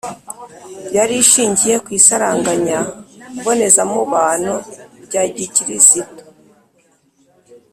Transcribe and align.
yari 0.95 1.15
ishingiye 1.23 1.75
ku 1.83 1.89
isaranganya 1.99 2.79
mbonezamubano 3.37 4.55
rya 5.05 5.23
gikirisitu 5.35 6.21